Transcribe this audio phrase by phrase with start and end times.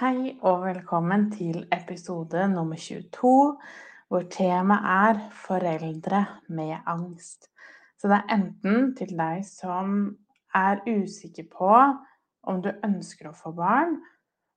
[0.00, 3.32] Hei og velkommen til episode nummer 22,
[4.08, 7.50] hvor temaet er foreldre med angst.
[8.00, 9.98] Så det er enten til deg som
[10.56, 11.68] er usikker på
[12.48, 13.98] om du ønsker å få barn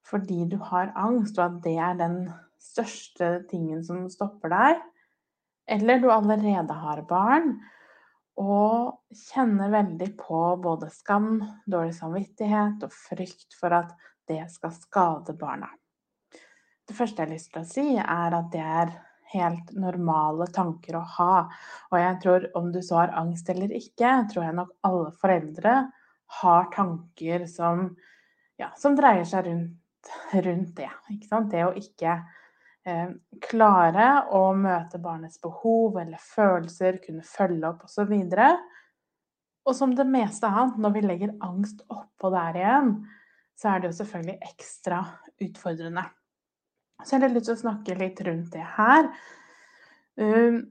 [0.08, 2.18] fordi du har angst, og at det er den
[2.64, 4.80] største tingen som stopper deg,
[5.68, 7.58] eller du allerede har barn
[8.40, 8.96] og
[9.28, 11.34] kjenner veldig på både skam,
[11.68, 13.92] dårlig samvittighet og frykt for at
[14.30, 15.70] det skal skade barna.
[16.88, 18.94] Det første jeg har lyst til å si, er at det er
[19.34, 21.36] helt normale tanker å ha.
[21.92, 25.78] Og jeg tror om du så har angst eller ikke, tror jeg nok alle foreldre
[26.42, 27.88] har tanker som,
[28.60, 30.90] ja, som dreier seg rundt, rundt det.
[31.52, 33.10] Det å ikke eh,
[33.48, 38.14] klare å møte barnets behov eller følelser, kunne følge opp osv.
[38.14, 38.64] Og,
[39.64, 42.96] og som det meste annet, når vi legger angst oppå der igjen,
[43.60, 45.00] så er det jo selvfølgelig ekstra
[45.44, 46.06] utfordrende.
[47.04, 49.10] Så jeg har lyst til å snakke litt rundt det her.
[50.20, 50.62] Um,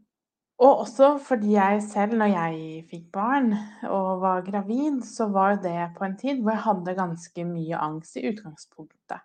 [0.63, 3.51] og også fordi jeg selv, når jeg fikk barn
[3.89, 8.19] og var gravid, så var det på en tid hvor jeg hadde ganske mye angst
[8.21, 9.25] i utgangspunktet.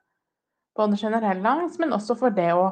[0.78, 2.68] Både generell angst, men også for det å,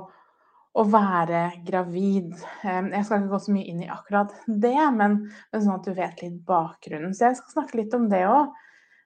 [0.73, 2.33] å være gravid.
[2.65, 5.19] Um, jeg skal ikke gå så mye inn i akkurat det, men,
[5.51, 7.13] men sånn at du vet litt bakgrunnen.
[7.13, 8.53] Så jeg skal snakke litt om det òg.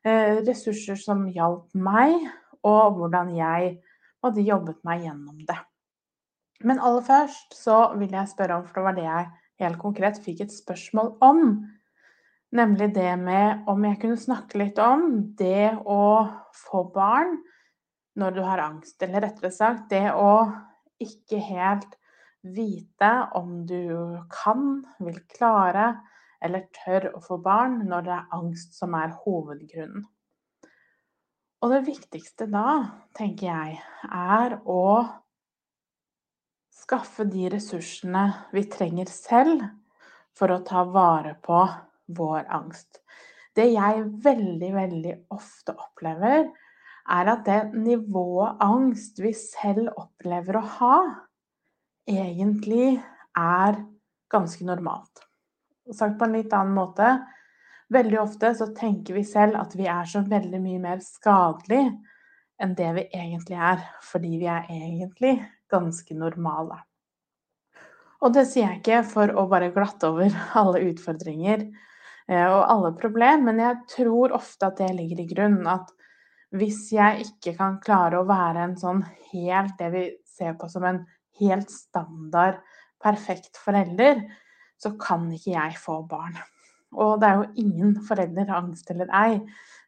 [0.07, 2.13] Eh, ressurser som hjalp meg,
[2.63, 3.73] og hvordan jeg
[4.23, 5.57] hadde jobbet meg gjennom det.
[6.63, 9.27] Men aller først så vil jeg spørre om, for det var det jeg
[9.63, 11.43] helt konkret fikk et spørsmål om,
[12.55, 16.01] nemlig det med om jeg kunne snakke litt om det å
[16.55, 17.35] få barn
[18.19, 20.47] når du har angst, eller rettere sagt det å
[20.99, 21.99] ikke helt
[22.43, 25.91] vite om du kan, vil klare,
[26.43, 30.05] eller tør å få barn når det er angst som er hovedgrunnen.
[31.59, 32.69] Og det viktigste da,
[33.17, 35.03] tenker jeg, er å
[36.79, 38.23] skaffe de ressursene
[38.55, 39.65] vi trenger selv
[40.37, 41.59] for å ta vare på
[42.15, 43.01] vår angst.
[43.51, 46.47] Det jeg veldig, veldig ofte opplever,
[47.09, 50.97] er at det nivået angst vi selv opplever å ha,
[52.09, 52.99] egentlig
[53.37, 53.81] er
[54.31, 55.28] ganske normalt.
[55.95, 57.17] Sagt på en litt annen måte
[57.89, 61.87] Veldig ofte så tenker vi selv at vi er så veldig mye mer skadelig
[62.61, 65.31] enn det vi egentlig er, fordi vi er egentlig
[65.71, 66.77] ganske normale.
[68.19, 72.91] Og det sier jeg ikke for å bare glatte over alle utfordringer eh, og alle
[72.99, 75.89] problemer, men jeg tror ofte at det ligger i grunnen at
[76.53, 79.01] hvis jeg ikke kan klare å være en sånn
[79.31, 81.03] helt det vi ser på som en
[81.39, 82.61] helt standard
[83.01, 84.25] perfekt forelder,
[84.79, 86.37] så kan ikke jeg få barn.
[86.95, 89.41] Og det er jo ingen foreldre, angst eller ei,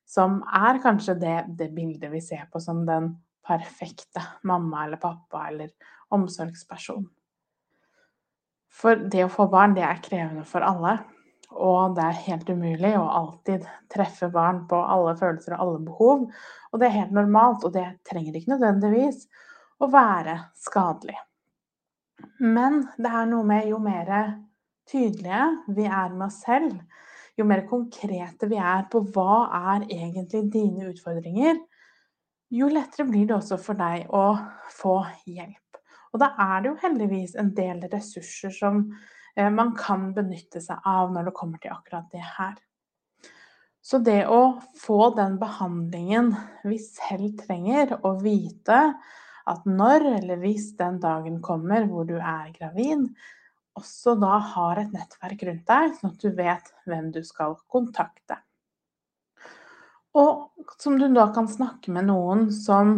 [0.06, 3.14] som er kanskje det, det bildet vi ser på som den
[3.48, 5.72] perfekte mamma eller pappa eller
[6.14, 7.08] omsorgsperson.
[8.72, 11.00] For det å få barn, det er krevende for alle.
[11.52, 16.22] Og det er helt umulig å alltid treffe barn på alle følelser og alle behov.
[16.72, 19.26] Og det er helt normalt, og det trenger ikke nødvendigvis
[19.82, 21.18] å være skadelig.
[22.40, 24.14] Men det er noe med jo mer
[24.90, 26.78] tydelige vi er med oss selv,
[27.38, 31.60] jo mer konkrete vi er på hva er egentlig dine utfordringer,
[32.52, 34.26] jo lettere blir det også for deg å
[34.76, 34.98] få
[35.30, 35.80] hjelp.
[36.12, 38.84] Og da er det jo heldigvis en del ressurser som
[39.38, 42.58] eh, man kan benytte seg av når det kommer til akkurat det her.
[43.82, 46.36] Så det å få den behandlingen
[46.68, 48.82] vi selv trenger, og vite
[49.50, 53.08] at når eller hvis den dagen kommer hvor du er gravid,
[53.80, 58.40] også da har et nettverk rundt deg, sånn at du vet hvem du skal kontakte.
[60.18, 60.50] Og
[60.82, 62.98] som du da kan snakke med noen som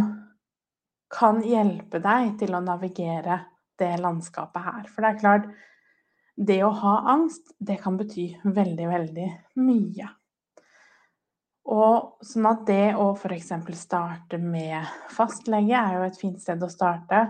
[1.14, 3.44] kan hjelpe deg til å navigere
[3.78, 4.90] det landskapet her.
[4.90, 5.48] For det er klart,
[6.34, 9.30] det å ha angst, det kan bety veldig, veldig
[9.62, 10.10] mye.
[11.74, 13.54] Og sånn at det å f.eks.
[13.78, 17.22] starte med fastlege er jo et fint sted å starte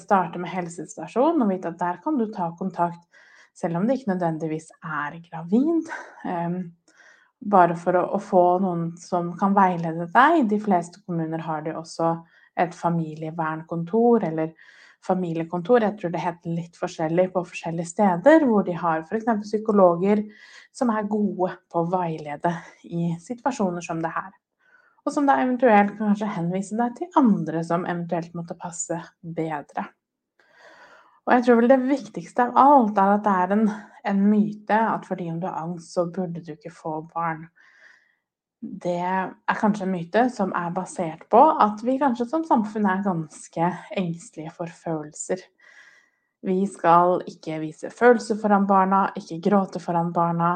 [0.00, 3.04] starte med helsestasjon og vite at der kan du ta kontakt
[3.56, 5.88] selv om det ikke nødvendigvis er gravid.
[6.24, 6.58] Um,
[7.40, 10.46] bare for å, få noen som kan veilede deg.
[10.50, 12.14] De fleste kommuner har de også
[12.56, 14.54] et familievernkontor eller
[15.06, 15.84] familiekontor.
[15.84, 19.28] Jeg tror det heter litt forskjellig på forskjellige steder, hvor de har f.eks.
[19.44, 20.24] psykologer
[20.74, 22.52] som er gode på å veilede
[22.88, 24.32] i situasjoner som det her.
[25.06, 29.86] Og som da eventuelt kan kanskje henvise deg til andre som eventuelt måtte passe bedre.
[31.26, 33.68] Og jeg tror vel det viktigste av alt er at det er en,
[34.12, 37.46] en myte at fordi om du har angst, så burde du ikke få barn
[38.60, 43.04] det er kanskje en myte som er basert på at vi kanskje som samfunn er
[43.04, 45.42] ganske engstelige for følelser.
[46.46, 50.52] Vi skal ikke vise følelser foran barna, ikke gråte foran barna.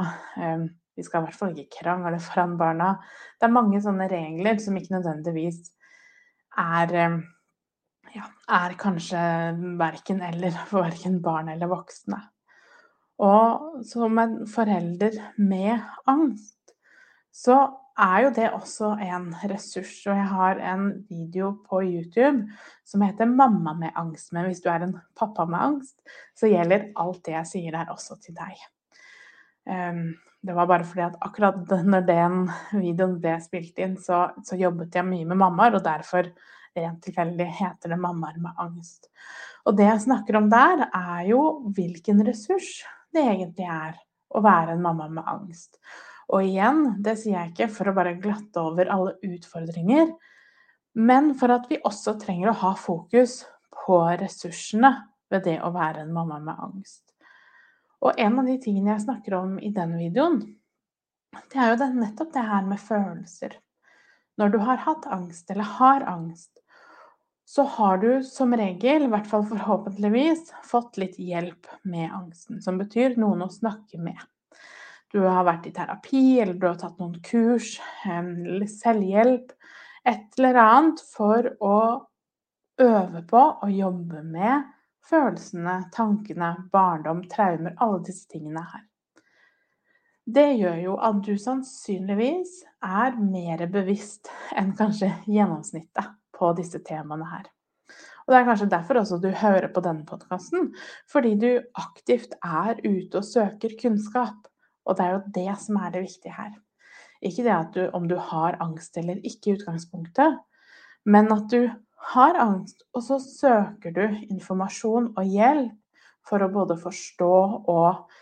[1.00, 2.94] Vi skal i hvert fall ikke krangle foran barna.
[3.40, 5.62] Det er mange sånne regler som ikke nødvendigvis
[6.60, 7.20] er ehm,
[8.12, 8.26] ja,
[8.60, 9.22] er kanskje
[9.80, 12.20] verken eller for verken barn eller voksne.
[13.20, 16.56] Og som en forelder med angst,
[17.32, 17.58] så
[18.00, 19.92] er jo det også en ressurs.
[20.08, 22.48] Og jeg har en video på YouTube
[22.84, 24.32] som heter 'Mamma med angst'.
[24.32, 26.00] Men hvis du er en pappa med angst,
[26.36, 28.56] så gjelder alt det jeg sier der, også til deg.
[30.40, 32.38] Det var bare fordi at akkurat når den
[32.72, 36.30] videoen ble spilt inn, så, så jobbet jeg mye med mammaer, og derfor
[36.76, 39.10] rent tilfeldig heter det 'Mammaer med angst'.
[39.66, 41.42] Og det jeg snakker om der, er jo
[41.76, 42.80] hvilken ressurs
[43.12, 43.98] det egentlig er
[44.30, 45.80] å være en mamma med angst.
[46.30, 50.12] Og igjen, det sier jeg ikke for å bare glatte over alle utfordringer,
[50.94, 53.42] men for at vi også trenger å ha fokus
[53.74, 54.92] på ressursene
[55.30, 57.09] ved det å være en mamma med angst.
[58.00, 60.40] Og en av de tingene jeg snakker om i den videoen,
[61.52, 63.54] det er jo det, nettopp det her med følelser.
[64.40, 66.62] Når du har hatt angst, eller har angst,
[67.50, 72.62] så har du som regel, i hvert fall forhåpentligvis, fått litt hjelp med angsten.
[72.62, 74.18] Som betyr noen å snakke med
[75.10, 79.50] du har vært i terapi, eller du har tatt noen kurs, selvhjelp,
[80.08, 81.78] et eller annet for å
[82.80, 84.70] øve på å jobbe med
[85.10, 88.86] følelsene, tankene, barndom, traumer, alle disse tingene her.
[90.30, 97.26] Det gjør jo at du sannsynligvis er mer bevisst enn kanskje gjennomsnittet på disse temaene
[97.26, 97.48] her.
[98.26, 100.68] Og Det er kanskje derfor også du hører på denne podkasten,
[101.10, 104.46] fordi du aktivt er ute og søker kunnskap.
[104.86, 106.52] Og det er jo det som er det viktige her.
[107.20, 110.38] Ikke det at du, om du har angst eller ikke i utgangspunktet,
[111.04, 111.66] men at du
[112.00, 115.76] har angst, og så søker du informasjon og hjelp
[116.26, 117.34] for å både forstå
[117.70, 118.18] og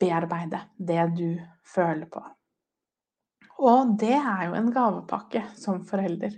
[0.00, 1.28] bearbeide det du
[1.74, 2.22] føler på.
[3.64, 6.34] Og det er jo en gavepakke som forelder.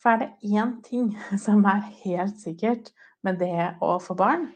[0.00, 1.12] For er det én ting
[1.44, 2.92] som er helt sikkert
[3.24, 4.48] med det å få barn,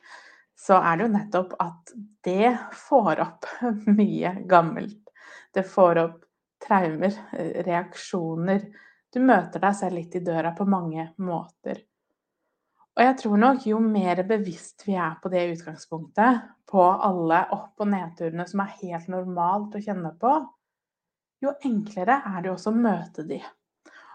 [0.54, 1.94] så er det jo nettopp at
[2.24, 2.54] det
[2.86, 3.48] får opp
[3.98, 5.00] mye gammelt.
[5.54, 6.20] Det får opp
[6.64, 7.12] traumer,
[7.66, 8.64] reaksjoner.
[9.14, 11.84] Du møter deg selv litt i døra på mange måter.
[12.94, 17.82] Og jeg tror nok jo mer bevisst vi er på det utgangspunktet, på alle opp-
[17.82, 20.32] og nedturene som er helt normalt å kjenne på,
[21.42, 23.38] jo enklere er det også å møte de.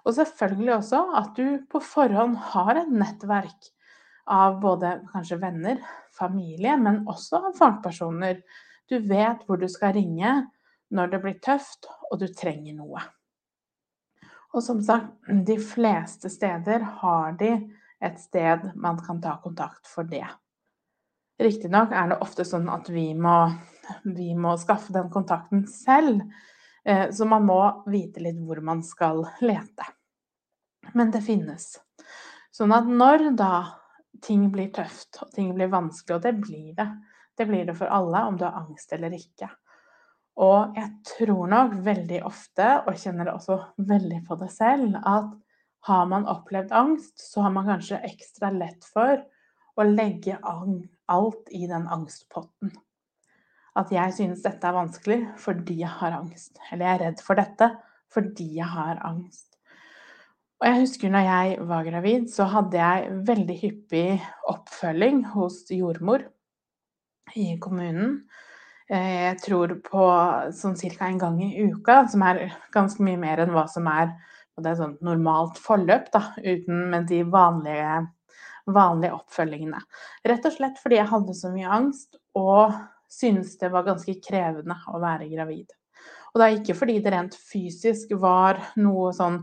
[0.07, 3.69] Og selvfølgelig også at du på forhånd har et nettverk
[4.31, 5.79] av både kanskje venner,
[6.15, 8.41] familie, men også av fagpersoner.
[8.91, 10.35] Du vet hvor du skal ringe
[10.95, 13.03] når det blir tøft og du trenger noe.
[14.53, 15.13] Og som sagt,
[15.45, 17.51] de fleste steder har de
[18.01, 20.25] et sted man kan ta kontakt for det.
[21.39, 23.35] Riktignok er det ofte sånn at vi må,
[24.03, 26.23] vi må skaffe den kontakten selv,
[26.83, 29.87] eh, så man må vite litt hvor man skal lete.
[30.93, 31.75] Men det finnes.
[32.51, 33.53] Sånn at når da
[34.25, 36.89] ting blir tøft, og ting blir vanskelig, og det blir det.
[37.37, 39.47] Det blir det for alle, om du har angst eller ikke.
[40.39, 43.57] Og jeg tror nok veldig ofte, og kjenner det også
[43.89, 45.33] veldig på det selv, at
[45.87, 49.19] har man opplevd angst, så har man kanskje ekstra lett for
[49.79, 52.73] å legge alt i den angstpotten.
[53.79, 56.59] At jeg synes dette er vanskelig fordi jeg har angst.
[56.71, 57.69] Eller jeg er redd for dette
[58.11, 59.49] fordi jeg har angst.
[60.59, 64.07] Og jeg husker når jeg var gravid, så hadde jeg veldig hyppig
[64.51, 66.25] oppfølging hos jordmor
[67.39, 68.25] i kommunen.
[68.89, 70.05] Eh, jeg tror på
[70.57, 71.07] sånn ca.
[71.07, 74.15] en gang i uka, som er ganske mye mer enn hva som er
[74.59, 77.99] det er sånn normalt forløp, da, uten med de vanlige,
[78.67, 79.79] vanlige oppfølgingene.
[80.27, 82.75] Rett og slett fordi jeg hadde så mye angst og
[83.09, 85.71] syntes det var ganske krevende å være gravid.
[86.33, 89.41] Og er ikke fordi det rent fysisk var noe sånn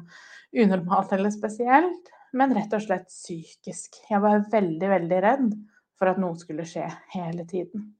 [0.56, 3.98] unormalt eller spesielt, men rett og slett psykisk.
[4.10, 5.52] Jeg var veldig, veldig redd
[5.98, 6.86] for at noe skulle skje
[7.16, 7.94] hele tiden.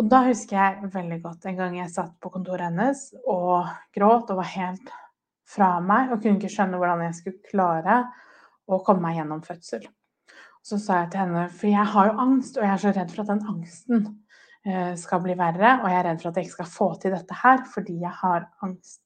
[0.00, 4.30] Og da husker jeg veldig godt en gang jeg satt på kontoret hennes og gråt
[4.32, 4.92] og var helt
[5.52, 7.98] fra meg og kunne ikke skjønne hvordan jeg skulle klare
[8.72, 9.84] å komme meg gjennom fødsel.
[10.62, 13.12] Så sa jeg til henne, for jeg har jo angst, og jeg er så redd
[13.12, 14.04] for at den angsten
[14.64, 17.16] eh, skal bli verre, og jeg er redd for at jeg ikke skal få til
[17.16, 19.02] dette her fordi jeg har angst.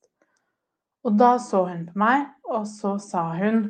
[1.07, 3.63] Og da så hun på meg, og så sa hun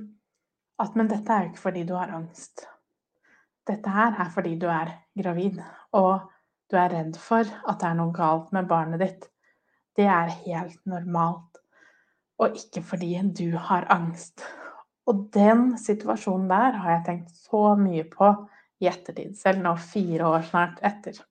[0.82, 2.66] at men dette er jo ikke fordi du har angst.
[3.66, 5.62] Dette her er fordi du er gravid,
[5.96, 6.26] og
[6.70, 9.28] du er redd for at det er noe galt med barnet ditt.
[9.96, 11.60] Det er helt normalt,
[12.42, 14.44] og ikke fordi du har angst.
[15.06, 18.32] Og den situasjonen der har jeg tenkt så mye på
[18.82, 21.22] i ettertid, selv nå fire år snart etter.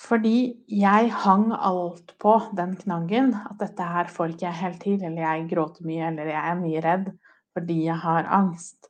[0.00, 5.02] Fordi jeg hang alt på den knaggen at dette her får ikke jeg helt til,
[5.04, 7.10] eller jeg gråter mye, eller jeg er mye redd
[7.50, 8.86] fordi jeg har angst.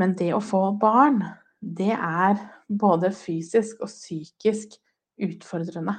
[0.00, 1.20] Men det å få barn,
[1.60, 4.76] det er både fysisk og psykisk
[5.22, 5.96] utfordrende.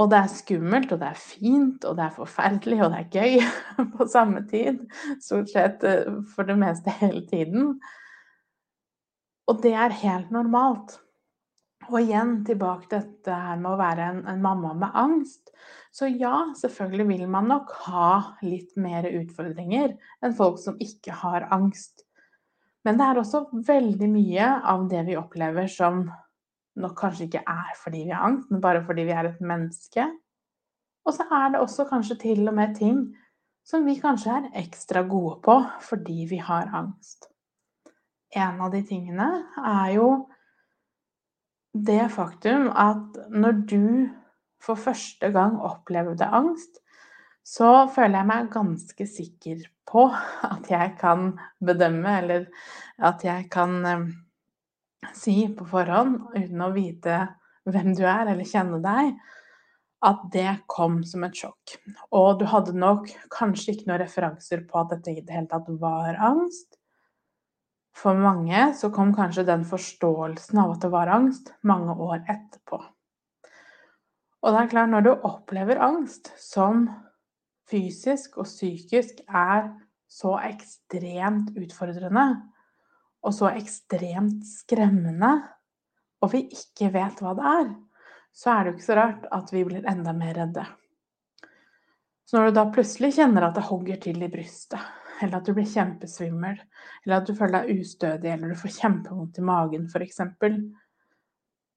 [0.00, 3.10] Og det er skummelt, og det er fint, og det er forferdelig, og det er
[3.12, 4.80] gøy på samme tid.
[5.20, 7.74] Stort sett eh, for det meste hele tiden.
[9.50, 11.00] Og det er helt normalt.
[11.90, 15.50] Og igjen tilbake til dette her med å være en, en, mamma med angst.
[15.92, 18.10] Så ja, selvfølgelig vil man nok ha
[18.46, 22.04] litt mer utfordringer enn folk som ikke har angst.
[22.84, 26.04] Men det er også veldig mye av det vi opplever som
[26.80, 30.06] nok kanskje ikke er fordi vi har angst, men bare fordi vi er et menneske.
[31.04, 33.02] Og så er det også kanskje til og med ting
[33.66, 37.28] som vi kanskje er ekstra gode på fordi vi har angst.
[38.36, 40.08] En av de tingene er jo
[41.74, 43.84] det faktum at når du
[44.60, 46.80] for første gang opplevde angst,
[47.50, 50.06] så føler jeg meg ganske sikker på
[50.46, 52.46] at jeg kan bedømme, eller
[53.02, 54.06] at jeg kan eh,
[55.16, 57.24] si på forhånd, uten å vite
[57.66, 59.16] hvem du er eller kjenne deg,
[60.06, 61.74] at det kom som et sjokk.
[62.16, 65.68] Og du hadde nok kanskje ikke noen referanser på at dette i det hele tatt
[65.82, 66.78] var angst.
[67.96, 72.80] For mange så kom kanskje den forståelsen av at det var angst, mange år etterpå.
[74.40, 76.86] Og det er klart, når du opplever angst som
[77.70, 79.70] fysisk og psykisk er
[80.10, 82.26] så ekstremt utfordrende,
[83.22, 85.30] og så ekstremt skremmende,
[86.20, 87.70] og vi ikke vet hva det er,
[88.34, 90.64] så er det jo ikke så rart at vi blir enda mer redde.
[92.26, 94.82] Så når du da plutselig kjenner at det hogger til i brystet,
[95.20, 96.60] eller at du blir kjempesvimmel,
[97.04, 100.22] eller at du føler deg ustødig, eller du får kjempevondt i magen f.eks.,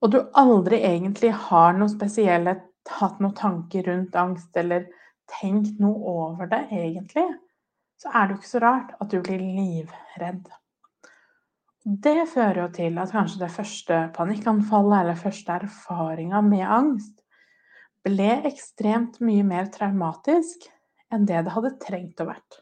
[0.03, 2.57] og du aldri egentlig har noe spesielle,
[2.99, 4.89] hatt noen tanker rundt angst, eller
[5.29, 7.25] tenkt noe over det egentlig,
[7.99, 10.47] så er det jo ikke så rart at du blir livredd.
[11.83, 17.17] Det fører jo til at kanskje det første panikkanfallet eller første erfaringa med angst
[18.03, 20.67] ble ekstremt mye mer traumatisk
[21.13, 22.59] enn det det hadde trengt å vært.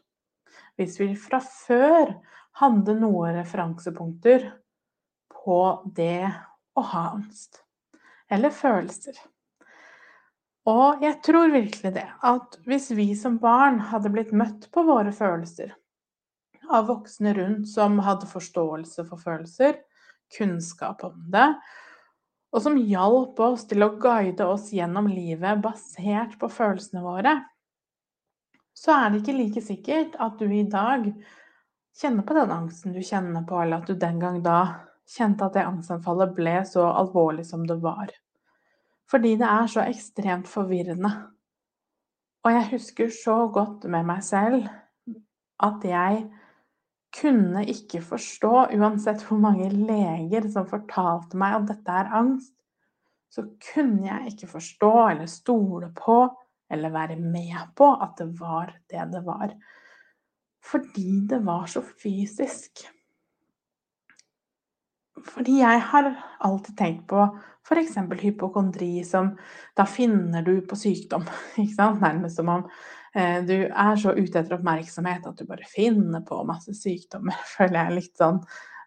[0.78, 2.14] Hvis vi fra før
[2.60, 4.48] hadde noen referansepunkter
[5.32, 5.60] på
[5.96, 6.26] det
[6.78, 7.62] å ha angst,
[8.32, 9.16] eller følelser.
[10.70, 15.10] Og jeg tror virkelig det, at hvis vi som barn hadde blitt møtt på våre
[15.14, 15.72] følelser,
[16.70, 19.80] av voksne rundt som hadde forståelse for følelser,
[20.36, 21.48] kunnskap om det,
[22.52, 27.36] og som hjalp oss til å guide oss gjennom livet basert på følelsene våre,
[28.76, 31.10] så er det ikke like sikkert at du i dag
[31.98, 34.58] kjenner på den angsten du kjenner på, eller at du den gang da
[35.10, 38.12] kjente at det angstanfallet ble så alvorlig som det var.
[39.12, 41.10] Fordi det er så ekstremt forvirrende.
[42.42, 44.64] Og jeg husker så godt med meg selv
[45.62, 46.22] at jeg
[47.12, 52.54] kunne ikke forstå, uansett hvor mange leger som fortalte meg at dette er angst,
[53.32, 56.16] så kunne jeg ikke forstå eller stole på
[56.72, 59.52] eller være med på at det var det det var.
[60.64, 62.86] Fordi det var så fysisk.
[65.28, 66.08] Fordi jeg har
[66.42, 67.26] alltid tenkt på
[67.62, 67.94] f.eks.
[68.22, 69.34] hypokondri, som
[69.78, 71.28] da finner du på sykdom.
[72.02, 72.66] Nærmest som om
[73.14, 77.84] Eh, du er så ute etter oppmerksomhet at du bare finner på masse sykdommer, føler
[77.84, 78.40] jeg litt sånn.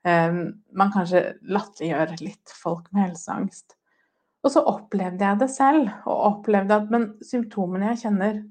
[0.06, 0.42] Eh,
[0.78, 3.78] man kanskje latterliggjør litt folk med helseangst.
[4.46, 8.44] Og så opplevde jeg det selv, og opplevde at Men symptomene jeg kjenner,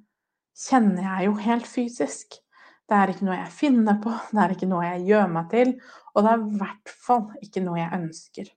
[0.59, 2.41] kjenner jeg jo helt fysisk.
[2.85, 5.73] Det er ikke noe jeg finner på, det er ikke noe jeg gjør meg til,
[6.12, 8.50] og det er i hvert fall ikke noe jeg ønsker.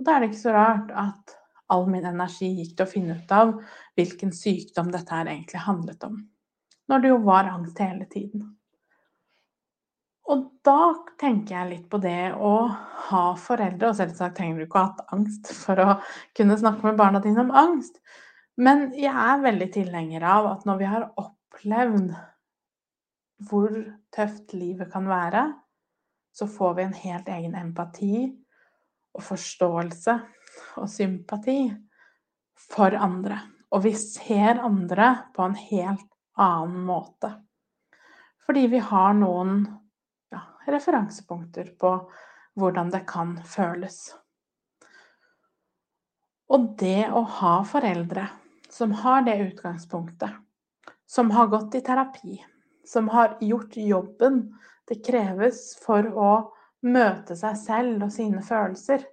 [0.00, 1.34] Og da er det ikke så rart at
[1.70, 3.52] all min energi gikk til å finne ut av
[3.98, 6.22] hvilken sykdom dette her egentlig handlet om
[6.90, 8.48] når det jo var angst hele tiden.
[10.30, 12.54] Og da tenker jeg litt på det å
[13.10, 15.94] ha foreldre, og selvsagt trenger du ikke å ha hatt angst for å
[16.38, 17.98] kunne snakke med barna dine om angst,
[18.60, 22.10] men jeg er veldig tilhenger av at når vi har opplevd
[23.48, 23.72] hvor
[24.12, 25.44] tøft livet kan være,
[26.32, 28.26] så får vi en helt egen empati
[29.16, 30.16] og forståelse
[30.80, 31.60] og sympati
[32.70, 33.40] for andre.
[33.70, 36.06] Og vi ser andre på en helt
[36.40, 37.32] annen måte.
[38.46, 39.62] Fordi vi har noen
[40.32, 41.94] ja, referansepunkter på
[42.58, 44.00] hvordan det kan føles.
[46.50, 48.26] Og det å ha foreldre
[48.70, 50.30] som har det utgangspunktet,
[51.06, 52.40] som har gått i terapi,
[52.90, 54.42] som har gjort jobben
[54.90, 56.32] det kreves for å
[56.82, 59.04] møte seg selv og sine følelser,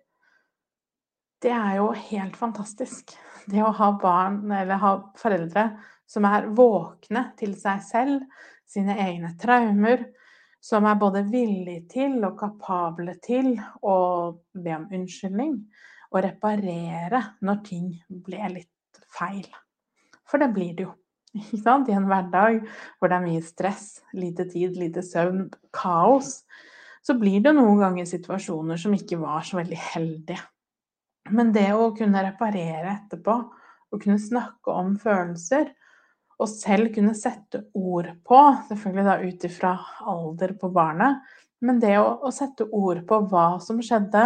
[1.44, 3.14] det er jo helt fantastisk.
[3.46, 5.68] Det å ha barn, eller ha foreldre
[6.10, 8.24] som er våkne til seg selv,
[8.68, 10.08] sine egne traumer,
[10.60, 13.54] som er både villige til og kapable til
[13.86, 13.98] å
[14.58, 15.54] be om unnskyldning
[16.10, 19.46] og reparere når ting ble litt feil.
[20.28, 20.96] For det blir det jo.
[21.36, 21.90] Ikke sant?
[21.90, 22.62] I en hverdag
[22.98, 26.42] hvor det er mye stress, lite tid, lite søvn, kaos,
[27.04, 30.40] så blir det noen ganger situasjoner som ikke var så veldig heldige.
[31.32, 33.36] Men det å kunne reparere etterpå,
[33.88, 35.70] å kunne snakke om følelser,
[36.38, 39.72] og selv kunne sette ord på, selvfølgelig da ut ifra
[40.12, 41.24] alder på barnet,
[41.66, 44.26] men det å, å, sette ord på hva som skjedde,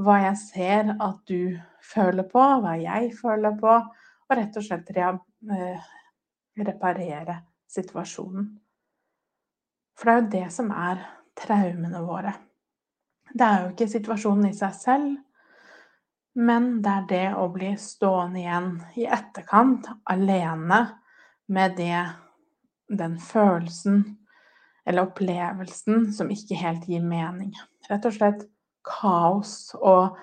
[0.00, 4.92] hva jeg ser at du føler på, hva jeg føler på, og rett og slett
[4.92, 5.88] eh,
[6.66, 7.40] reparere
[7.70, 8.46] situasjonen.
[9.98, 11.02] For det er jo det som er
[11.38, 12.32] traumene våre.
[13.30, 15.10] Det er jo ikke situasjonen i seg selv,
[16.40, 20.80] men det er det å bli stående igjen i etterkant, alene,
[21.50, 22.04] med det,
[22.86, 24.04] den følelsen
[24.86, 27.50] eller opplevelsen som ikke helt gir mening.
[27.90, 28.44] Rett og slett
[28.86, 30.16] kaos og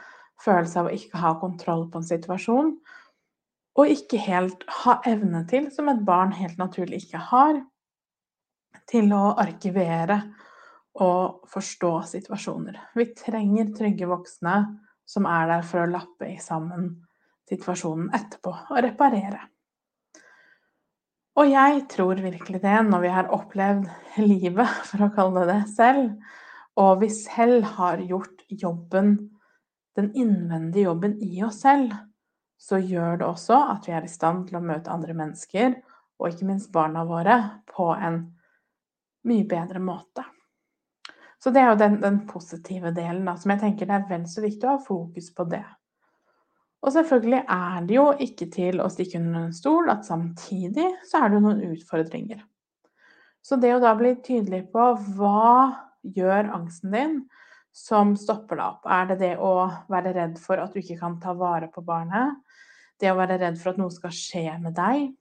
[0.43, 2.73] følelse av å ikke ha kontroll på en situasjon,
[3.77, 7.59] og ikke helt ha evne til, som et barn helt naturlig ikke har,
[8.89, 10.21] til å arkivere
[11.03, 12.79] og forstå situasjoner.
[12.97, 14.55] Vi trenger trygge voksne
[15.07, 16.89] som er der for å lappe i sammen
[17.47, 19.45] situasjonen etterpå og reparere.
[21.37, 23.87] Og jeg tror virkelig det, når vi har opplevd
[24.25, 26.11] livet, for å kalle det det selv,
[26.77, 29.15] og vi selv har gjort jobben,
[29.97, 31.93] den innvendige jobben i oss selv,
[32.57, 35.77] så gjør det også at vi er i stand til å møte andre mennesker,
[36.17, 37.37] og ikke minst barna våre,
[37.69, 38.23] på en
[39.27, 40.25] mye bedre måte.
[41.37, 44.25] Så det er jo den, den positive delen, da, som jeg tenker det er vel
[44.29, 45.63] så viktig å ha fokus på det.
[46.85, 51.21] Og selvfølgelig er det jo ikke til å stikke under en stol at samtidig så
[51.21, 52.41] er det jo noen utfordringer.
[53.45, 55.47] Så det å da bli tydelig på hva
[56.17, 57.17] gjør angsten din
[57.77, 58.89] som stopper deg opp?
[58.89, 59.53] Er det det å
[59.91, 62.39] være redd for at du ikke kan ta vare på barnet?
[62.97, 65.11] Det å være redd for at noe skal skje med deg.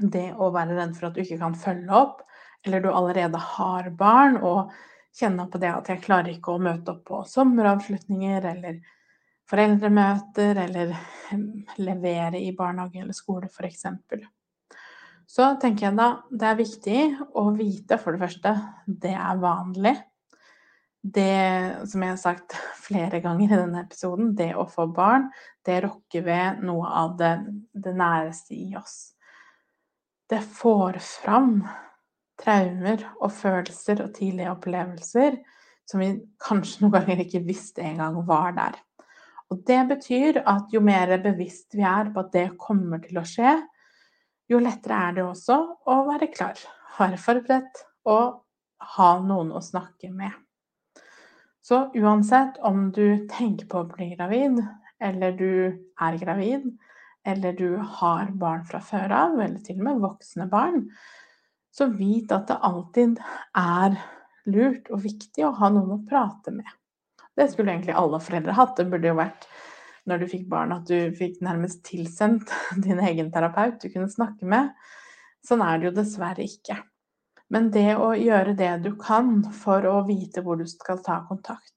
[0.00, 2.22] Det å være redd for at du ikke kan følge opp,
[2.66, 4.72] eller du allerede har barn og
[5.16, 8.80] kjenner på det at jeg klarer ikke å møte opp på sommeravslutninger eller
[9.48, 10.96] foreldremøter eller
[11.88, 13.86] levere i barnehage eller skole f.eks.
[15.28, 17.00] Så tenker jeg da det er viktig
[17.36, 18.52] å vite, for det første,
[18.86, 19.96] det er vanlig.
[21.06, 25.28] Det som jeg har sagt flere ganger i denne episoden, det å få barn,
[25.66, 27.34] det rokker ved noe av det,
[27.74, 29.12] det næreste i oss.
[30.26, 31.60] Det får fram
[32.40, 35.38] traumer og følelser og tidlige opplevelser
[35.86, 36.10] som vi
[36.42, 38.78] kanskje noen ganger ikke visste engang var der.
[39.52, 43.26] Og det betyr at jo mer bevisst vi er på at det kommer til å
[43.26, 43.54] skje,
[44.50, 46.58] jo lettere er det også å være klar,
[46.98, 48.42] være forberedt og
[48.96, 50.34] ha noen å snakke med.
[51.66, 54.60] Så uansett om du tenker på å bli gravid,
[55.02, 55.50] eller du
[55.98, 56.68] er gravid,
[57.26, 60.84] eller du har barn fra før av, eller til og med voksne barn,
[61.74, 63.18] så vit at det alltid
[63.58, 63.98] er
[64.46, 66.70] lurt og viktig å ha noen å prate med.
[67.34, 68.78] Det skulle egentlig alle foreldre hatt.
[68.78, 69.48] Det burde jo vært
[70.06, 72.52] når du fikk barn at du fikk nærmest tilsendt
[72.86, 74.70] din egen terapeut du kunne snakke med.
[75.42, 76.78] Sånn er det jo dessverre ikke.
[77.52, 81.74] Men det å gjøre det du kan for å vite hvor du skal ta kontakt.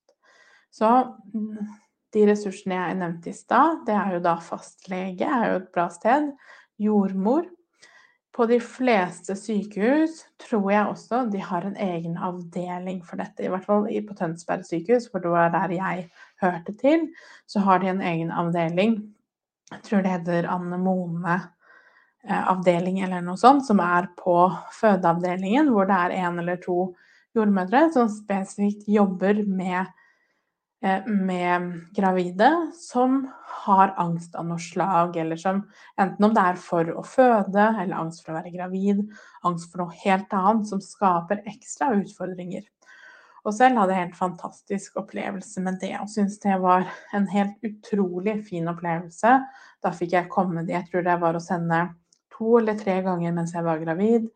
[0.74, 0.90] Så
[1.34, 1.70] mm,
[2.14, 5.88] de ressursene jeg nevnte i stad, det er jo da fastlege, er jo et bra
[5.94, 6.32] sted.
[6.80, 7.48] Jordmor.
[8.40, 13.44] På de fleste sykehus tror jeg også de har en egen avdeling for dette.
[13.44, 16.06] I hvert fall på Tønsberg sykehus, for det var der jeg
[16.40, 17.10] hørte til,
[17.50, 19.00] så har de en egen avdeling.
[19.74, 21.40] Jeg tror det heter Anne Mone
[22.28, 24.36] avdeling eller noe sånt, som er på
[24.76, 26.92] fødeavdelingen, hvor det er én eller to
[27.38, 29.86] jordmødre som spesifikt jobber med,
[30.84, 33.22] eh, med gravide som
[33.66, 35.64] har angst av noe slag, eller som
[36.00, 39.06] enten om det er for å føde, eller angst for å være gravid,
[39.44, 42.68] angst for noe helt annet, som skaper ekstra utfordringer.
[43.46, 46.84] Og selv hadde jeg en helt fantastisk opplevelse med det, og syntes det var
[47.16, 49.38] en helt utrolig fin opplevelse.
[49.82, 50.76] Da fikk jeg komme dit.
[50.76, 51.86] Jeg tror det var å sende
[52.40, 54.30] to eller tre ganger mens jeg var gravid.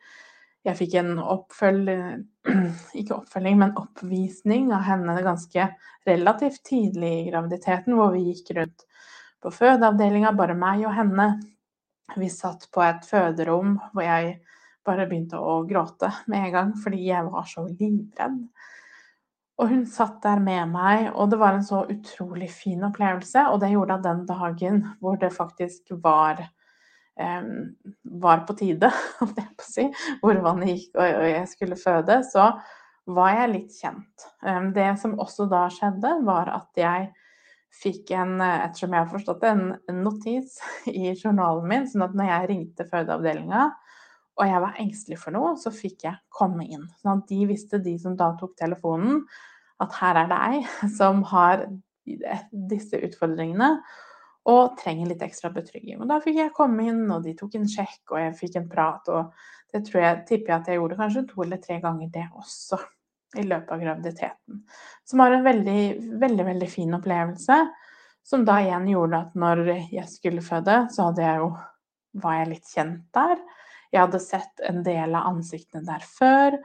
[0.63, 2.22] Jeg fikk en oppfølging,
[3.00, 5.68] ikke oppfølging, men oppvisning av henne ganske
[6.08, 8.86] relativt tidlig i graviditeten, hvor vi gikk rundt
[9.44, 11.28] på fødeavdelinga, bare meg og henne.
[12.16, 14.38] Vi satt på et føderom hvor jeg
[14.88, 18.39] bare begynte å gråte med en gang fordi jeg var så livredd.
[19.62, 23.46] Og hun satt der med meg, og det var en så utrolig fin opplevelse.
[23.52, 26.42] Og det gjorde at den dagen hvor det faktisk var
[27.15, 29.89] var på tide, holdt jeg på si,
[30.21, 32.52] hvor vannet gikk og, jeg skulle føde, så
[33.13, 34.26] var jeg litt kjent.
[34.73, 37.12] Det som også da skjedde, var at jeg
[37.73, 39.54] fikk en, ettersom jeg har forstått det,
[39.91, 43.69] en notis i journalen min, sånn at når jeg ringte fødeavdelinga
[44.34, 46.88] og jeg var engstelig for noe, så fikk jeg komme inn.
[47.02, 49.21] Sånn at de visste, de som da tok telefonen,
[49.84, 50.63] at her er det ei
[50.99, 51.67] som har
[52.52, 53.76] disse utfordringene
[54.49, 56.01] og trenger litt ekstra betrygging.
[56.03, 58.67] Og da fikk jeg komme inn, og de tok en sjekk, og jeg fikk en
[58.71, 59.08] prat.
[59.13, 59.32] Og
[59.71, 62.79] det tror jeg, tipper jeg at jeg gjorde kanskje to eller tre ganger det også
[63.39, 64.63] i løpet av graviditeten.
[65.08, 65.84] Som var en veldig,
[66.21, 67.60] veldig, veldig fin opplevelse.
[68.23, 71.49] Som da igjen gjorde at når jeg skulle føde, så hadde jeg jo,
[72.23, 73.39] var jeg litt kjent der.
[73.93, 76.56] Jeg hadde sett en del av ansiktene der før,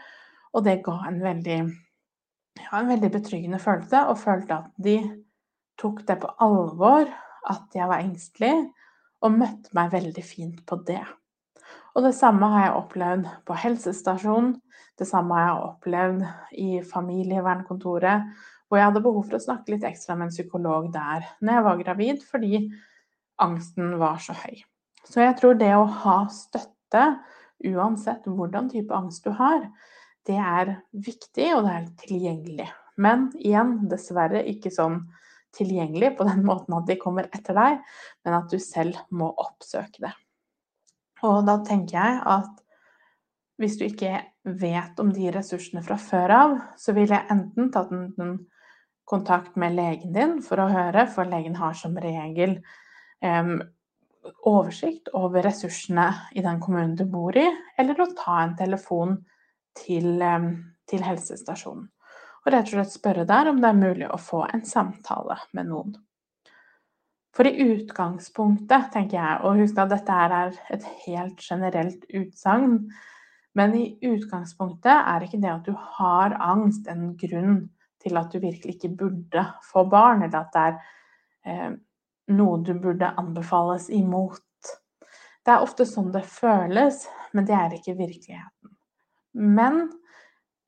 [0.57, 1.59] og det ga en veldig,
[2.59, 4.05] ja, en veldig betryggende følelse.
[4.11, 4.99] Og følte at de
[5.79, 7.11] tok det på alvor,
[7.47, 8.69] at jeg var engstelig,
[9.25, 11.03] og møtte meg veldig fint på det.
[11.99, 14.53] Og det samme har jeg opplevd på helsestasjonen.
[14.99, 16.23] Det samme har jeg opplevd
[16.59, 18.29] i familievernkontoret,
[18.69, 21.67] hvor jeg hadde behov for å snakke litt ekstra med en psykolog der når jeg
[21.67, 22.63] var gravid, fordi
[23.43, 24.63] angsten var så høy.
[25.09, 27.05] Så jeg tror det å ha støtte
[27.67, 29.65] uansett hvordan type angst du har,
[30.29, 32.69] det er viktig, og det er tilgjengelig.
[33.01, 35.01] Men igjen, dessverre ikke sånn
[35.57, 37.83] tilgjengelig på den måten at de kommer etter deg,
[38.27, 40.15] men at du selv må oppsøke det.
[41.27, 42.65] Og da tenker jeg at
[43.59, 44.21] hvis du ikke
[44.61, 48.37] vet om de ressursene fra før av, så vil jeg enten tatt en
[49.09, 52.59] kontakt med legen din for å høre, for legen har som regel
[53.25, 53.57] um,
[54.47, 56.07] oversikt over ressursene
[56.39, 57.47] i den kommunen du bor i,
[57.81, 59.17] eller å ta en telefon
[59.79, 60.23] til,
[60.91, 61.89] til helsestasjonen.
[62.49, 65.69] Og rett og slett spørre der om det er mulig å få en samtale med
[65.69, 65.91] noen.
[67.37, 72.79] For i utgangspunktet, tenker jeg, og husk at dette er et helt generelt utsagn,
[73.53, 77.61] men i utgangspunktet er ikke det at du har angst en grunn
[78.01, 80.81] til at du virkelig ikke burde få barn, eller at det er
[81.53, 81.71] eh,
[82.33, 84.73] noe du burde anbefales imot.
[85.45, 87.05] Det er ofte sånn det føles,
[87.37, 88.73] men det er ikke virkeligheten.
[89.37, 89.91] Men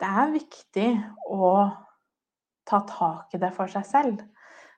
[0.01, 0.89] det er viktig
[1.29, 1.49] å
[2.69, 4.21] ta tak i det for seg selv.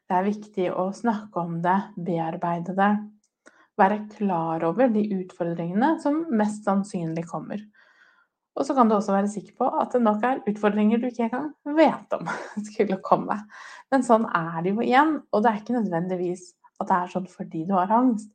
[0.09, 2.93] Det er viktig å snakke om det, bearbeide det.
[3.79, 7.63] Være klar over de utfordringene som mest sannsynlig kommer.
[8.53, 11.31] Og så kan du også være sikker på at det nok er utfordringer du ikke
[11.31, 12.29] engang vet om
[12.69, 13.39] skulle komme.
[13.93, 16.51] Men sånn er det jo igjen, og det er ikke nødvendigvis
[16.83, 18.29] at det er sånn fordi du har angst,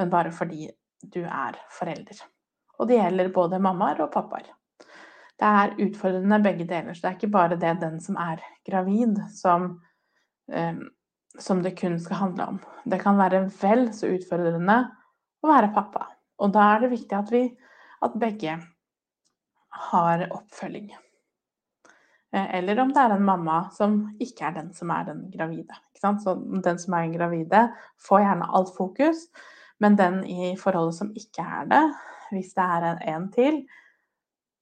[0.00, 0.70] men bare fordi
[1.12, 2.24] du er forelder.
[2.80, 4.48] Og det gjelder både mammaer og pappaer.
[5.40, 6.94] Det er utfordrende begge deler.
[6.94, 9.70] Så det er ikke bare det den som er gravid, som,
[10.52, 10.80] eh,
[11.38, 12.58] som det kun skal handle om.
[12.84, 14.82] Det kan være vel så utfordrende
[15.40, 16.10] å være pappa.
[16.40, 17.44] Og da er det viktig at vi
[18.04, 18.58] at begge
[19.90, 20.90] har oppfølging.
[22.32, 25.76] Eh, eller om det er en mamma som ikke er den som er den gravide.
[25.96, 27.66] Så den som er den gravide,
[28.00, 29.26] får gjerne alt fokus,
[29.80, 31.84] men den i forholdet som ikke er det,
[32.30, 33.62] hvis det er en, en til,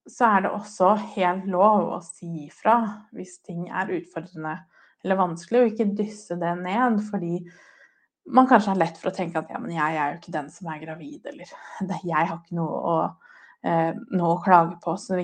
[0.08, 2.78] så er det også helt lov å si ifra
[3.16, 4.56] hvis ting er utfordrende
[5.04, 7.38] eller vanskelig, og ikke dysse det ned fordi
[8.28, 10.50] man kanskje har lett for å tenke at ja, men jeg er jo ikke den
[10.52, 11.48] som er gravid, eller
[12.12, 12.96] jeg har ikke noe å,
[13.64, 15.22] eh, noe å klage på, osv.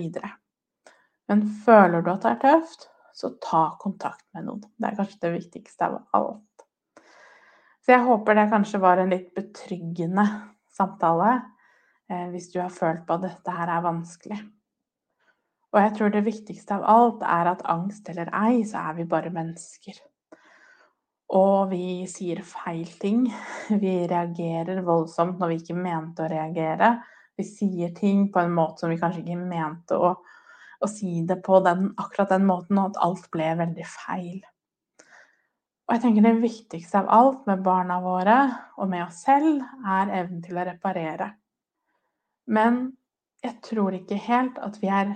[1.28, 4.64] Men føler du at det er tøft, så ta kontakt med noen.
[4.80, 6.64] Det er kanskje det viktigste av alt.
[7.84, 10.24] Så jeg håper det kanskje var en litt betryggende
[10.72, 11.34] samtale
[12.08, 14.40] eh, hvis du har følt på at dette her er vanskelig.
[15.74, 19.08] Og jeg tror det viktigste av alt er at angst eller ei, så er vi
[19.10, 19.96] bare mennesker.
[21.34, 23.24] Og vi sier feil ting.
[23.82, 26.92] Vi reagerer voldsomt når vi ikke mente å reagere.
[27.34, 30.12] Vi sier ting på en måte som vi kanskje ikke mente å
[30.84, 34.42] å si det på den, akkurat den måten, og at alt ble veldig feil.
[35.84, 38.38] Og jeg tenker det viktigste av alt med barna våre
[38.80, 41.34] og med oss selv, er evnen til å reparere.
[42.48, 42.86] Men
[43.44, 45.12] jeg tror ikke helt at vi er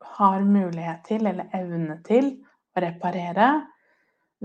[0.00, 2.32] har mulighet til, eller evne til,
[2.70, 3.50] å reparere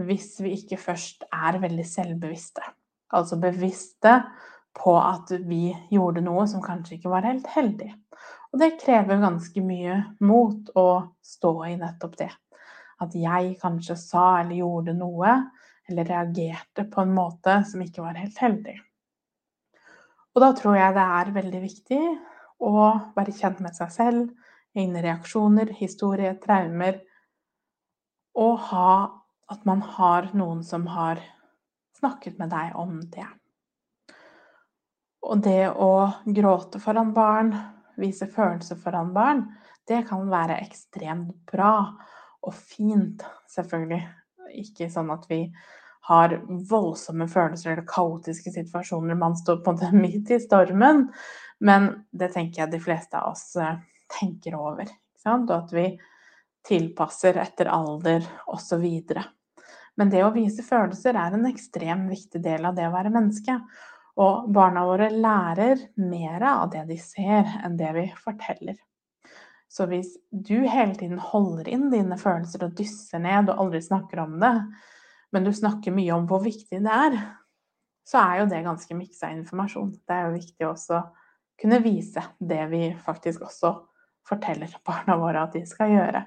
[0.05, 2.63] hvis vi ikke først er veldig selvbevisste.
[3.15, 4.17] Altså bevisste
[4.75, 7.91] på at vi gjorde noe som kanskje ikke var helt heldig.
[8.51, 10.87] Og det krever ganske mye mot å
[11.23, 12.31] stå i nettopp det.
[13.03, 15.37] At jeg kanskje sa eller gjorde noe,
[15.85, 18.75] eller reagerte på en måte som ikke var helt heldig.
[20.35, 22.01] Og da tror jeg det er veldig viktig
[22.65, 22.71] å
[23.15, 24.23] være kjent med seg selv,
[24.75, 26.99] egne reaksjoner, historie, traumer,
[28.35, 28.95] og ha,
[29.51, 31.21] at man har noen som har
[31.95, 33.27] snakket med deg om det.
[35.25, 35.93] Og det å
[36.25, 37.53] gråte foran barn,
[37.97, 39.45] vise følelser foran barn,
[39.87, 41.77] det kan være ekstremt bra
[42.45, 44.03] og fint, selvfølgelig.
[44.61, 45.45] Ikke sånn at vi
[46.05, 46.35] har
[46.69, 51.07] voldsomme følelser eller kaotiske situasjoner man står på midt i stormen,
[51.65, 53.79] men det tenker jeg de fleste av oss eh,
[54.15, 54.89] tenker over.
[55.25, 55.87] Og at vi
[56.65, 58.85] tilpasser etter alder osv.
[59.95, 63.59] Men det å vise følelser er en ekstremt viktig del av det å være menneske.
[64.21, 68.77] Og barna våre lærer mer av det de ser, enn det vi forteller.
[69.67, 74.21] Så hvis du hele tiden holder inn dine følelser og dysser ned og aldri snakker
[74.23, 74.53] om det,
[75.35, 77.17] men du snakker mye om hvor viktig det er,
[78.07, 79.91] så er jo det ganske miksa informasjon.
[80.05, 81.01] Det er jo viktig å
[81.59, 83.73] kunne vise det vi faktisk også
[84.25, 86.23] forteller barna våre at de skal gjøre.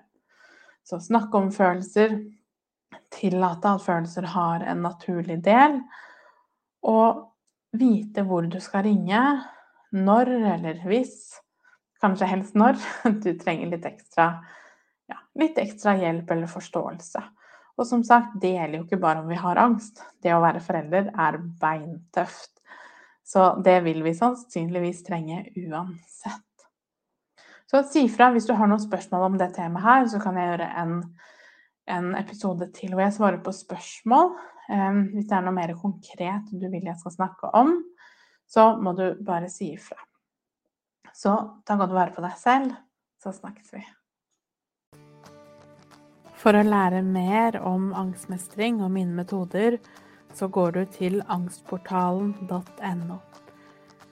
[0.87, 2.17] Så snakke om følelser,
[3.13, 5.81] tillate at følelser har en naturlig del,
[6.89, 7.25] og
[7.77, 9.23] vite hvor du skal ringe,
[9.93, 11.17] når eller hvis,
[12.01, 12.79] kanskje helst når,
[13.25, 14.31] du trenger litt ekstra,
[15.09, 17.25] ja, litt ekstra hjelp eller forståelse.
[17.79, 20.01] Og som sagt, det gjelder jo ikke bare om vi har angst.
[20.23, 22.57] Det å være forelder er beintøft.
[23.23, 26.48] Så det vil vi sannsynligvis trenge uansett.
[27.69, 30.53] Så si fra hvis du har noen spørsmål om det temaet her, så kan jeg
[30.53, 30.95] gjøre en,
[31.93, 34.33] en episode til hvor jeg svarer på spørsmål.
[34.69, 37.75] Um, hvis det er noe mer konkret du vil jeg skal snakke om,
[38.49, 40.01] så må du bare si ifra.
[41.13, 41.35] Så
[41.67, 42.75] ta godt vare på deg selv,
[43.21, 43.85] så snakkes vi.
[46.39, 49.81] For å lære mer om angstmestring og mine metoder,
[50.37, 53.19] så går du til angstportalen.no.